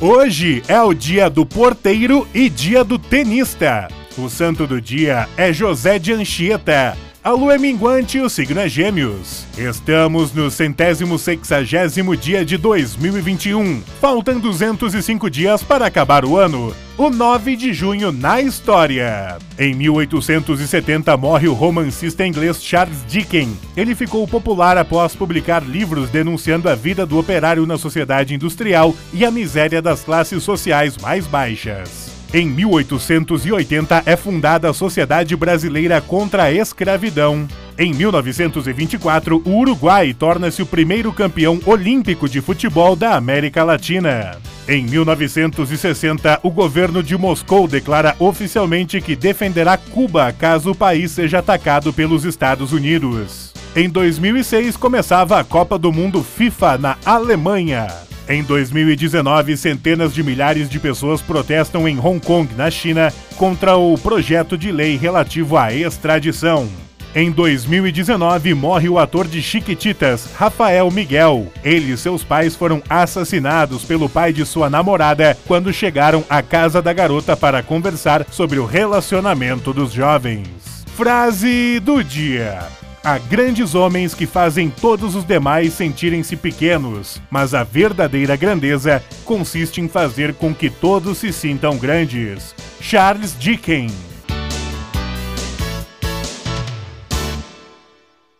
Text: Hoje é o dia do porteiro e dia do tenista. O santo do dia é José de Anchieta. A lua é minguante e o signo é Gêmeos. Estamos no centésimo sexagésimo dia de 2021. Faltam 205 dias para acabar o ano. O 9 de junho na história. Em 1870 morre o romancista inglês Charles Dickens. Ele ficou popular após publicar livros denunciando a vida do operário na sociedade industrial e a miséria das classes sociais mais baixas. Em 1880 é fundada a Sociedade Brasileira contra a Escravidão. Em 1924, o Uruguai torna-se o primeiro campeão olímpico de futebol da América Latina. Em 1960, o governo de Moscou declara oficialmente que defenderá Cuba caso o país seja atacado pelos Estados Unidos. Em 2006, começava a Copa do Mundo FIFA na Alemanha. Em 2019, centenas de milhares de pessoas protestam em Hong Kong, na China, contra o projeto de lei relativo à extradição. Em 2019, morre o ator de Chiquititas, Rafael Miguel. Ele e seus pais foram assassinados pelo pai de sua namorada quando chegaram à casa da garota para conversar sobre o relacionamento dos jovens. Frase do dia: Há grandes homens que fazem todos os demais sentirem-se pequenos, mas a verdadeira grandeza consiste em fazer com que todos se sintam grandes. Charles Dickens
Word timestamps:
Hoje 0.00 0.60
é 0.66 0.82
o 0.82 0.92
dia 0.92 1.30
do 1.30 1.46
porteiro 1.46 2.26
e 2.34 2.50
dia 2.50 2.82
do 2.82 2.98
tenista. 2.98 3.86
O 4.18 4.28
santo 4.28 4.66
do 4.66 4.80
dia 4.80 5.28
é 5.36 5.52
José 5.52 6.00
de 6.00 6.12
Anchieta. 6.12 6.96
A 7.24 7.30
lua 7.30 7.54
é 7.54 7.58
minguante 7.58 8.18
e 8.18 8.20
o 8.20 8.28
signo 8.28 8.60
é 8.60 8.68
Gêmeos. 8.68 9.46
Estamos 9.56 10.34
no 10.34 10.50
centésimo 10.50 11.18
sexagésimo 11.18 12.14
dia 12.14 12.44
de 12.44 12.58
2021. 12.58 13.80
Faltam 13.98 14.38
205 14.38 15.30
dias 15.30 15.62
para 15.62 15.86
acabar 15.86 16.26
o 16.26 16.36
ano. 16.36 16.76
O 16.98 17.08
9 17.08 17.56
de 17.56 17.72
junho 17.72 18.12
na 18.12 18.42
história. 18.42 19.38
Em 19.58 19.74
1870 19.74 21.16
morre 21.16 21.48
o 21.48 21.54
romancista 21.54 22.26
inglês 22.26 22.62
Charles 22.62 23.02
Dickens. 23.08 23.56
Ele 23.74 23.94
ficou 23.94 24.28
popular 24.28 24.76
após 24.76 25.16
publicar 25.16 25.62
livros 25.62 26.10
denunciando 26.10 26.68
a 26.68 26.74
vida 26.74 27.06
do 27.06 27.18
operário 27.18 27.64
na 27.64 27.78
sociedade 27.78 28.34
industrial 28.34 28.94
e 29.14 29.24
a 29.24 29.30
miséria 29.30 29.80
das 29.80 30.04
classes 30.04 30.42
sociais 30.42 30.98
mais 30.98 31.26
baixas. 31.26 32.03
Em 32.34 32.48
1880 32.48 34.02
é 34.06 34.16
fundada 34.16 34.68
a 34.68 34.74
Sociedade 34.74 35.36
Brasileira 35.36 36.00
contra 36.00 36.42
a 36.42 36.52
Escravidão. 36.52 37.46
Em 37.78 37.94
1924, 37.94 39.40
o 39.44 39.50
Uruguai 39.50 40.12
torna-se 40.12 40.60
o 40.60 40.66
primeiro 40.66 41.12
campeão 41.12 41.60
olímpico 41.64 42.28
de 42.28 42.40
futebol 42.40 42.96
da 42.96 43.14
América 43.14 43.62
Latina. 43.62 44.36
Em 44.68 44.82
1960, 44.82 46.40
o 46.42 46.50
governo 46.50 47.04
de 47.04 47.16
Moscou 47.16 47.68
declara 47.68 48.16
oficialmente 48.18 49.00
que 49.00 49.14
defenderá 49.14 49.76
Cuba 49.76 50.32
caso 50.32 50.72
o 50.72 50.74
país 50.74 51.12
seja 51.12 51.38
atacado 51.38 51.92
pelos 51.92 52.24
Estados 52.24 52.72
Unidos. 52.72 53.52
Em 53.76 53.88
2006, 53.88 54.76
começava 54.76 55.38
a 55.38 55.44
Copa 55.44 55.78
do 55.78 55.92
Mundo 55.92 56.20
FIFA 56.20 56.78
na 56.78 56.96
Alemanha. 57.06 57.86
Em 58.28 58.42
2019, 58.42 59.56
centenas 59.56 60.14
de 60.14 60.22
milhares 60.22 60.68
de 60.68 60.80
pessoas 60.80 61.20
protestam 61.20 61.86
em 61.86 61.98
Hong 61.98 62.18
Kong, 62.20 62.48
na 62.54 62.70
China, 62.70 63.12
contra 63.36 63.76
o 63.76 63.98
projeto 63.98 64.56
de 64.56 64.72
lei 64.72 64.96
relativo 64.96 65.58
à 65.58 65.74
extradição. 65.74 66.66
Em 67.14 67.30
2019, 67.30 68.54
morre 68.54 68.88
o 68.88 68.98
ator 68.98 69.28
de 69.28 69.40
Chiquititas, 69.40 70.30
Rafael 70.36 70.90
Miguel. 70.90 71.46
Ele 71.62 71.92
e 71.92 71.96
seus 71.96 72.24
pais 72.24 72.56
foram 72.56 72.82
assassinados 72.88 73.84
pelo 73.84 74.08
pai 74.08 74.32
de 74.32 74.44
sua 74.44 74.68
namorada 74.68 75.36
quando 75.46 75.72
chegaram 75.72 76.24
à 76.28 76.42
casa 76.42 76.82
da 76.82 76.92
garota 76.92 77.36
para 77.36 77.62
conversar 77.62 78.26
sobre 78.32 78.58
o 78.58 78.64
relacionamento 78.64 79.72
dos 79.72 79.92
jovens. 79.92 80.48
Frase 80.96 81.78
do 81.78 82.02
dia: 82.02 82.66
Há 83.04 83.18
grandes 83.18 83.74
homens 83.74 84.14
que 84.14 84.24
fazem 84.24 84.70
todos 84.70 85.14
os 85.14 85.24
demais 85.24 85.74
sentirem-se 85.74 86.36
pequenos, 86.36 87.20
mas 87.30 87.52
a 87.52 87.62
verdadeira 87.62 88.34
grandeza 88.34 89.04
consiste 89.26 89.78
em 89.78 89.88
fazer 89.88 90.32
com 90.32 90.54
que 90.54 90.70
todos 90.70 91.18
se 91.18 91.30
sintam 91.30 91.76
grandes. 91.76 92.54
Charles 92.80 93.36
Dickens 93.38 94.13